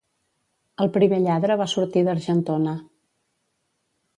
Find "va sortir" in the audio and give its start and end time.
1.61-2.03